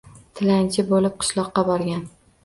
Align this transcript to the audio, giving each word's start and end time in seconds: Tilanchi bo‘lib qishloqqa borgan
Tilanchi 0.37 0.85
bo‘lib 0.93 1.19
qishloqqa 1.23 1.65
borgan 1.67 2.01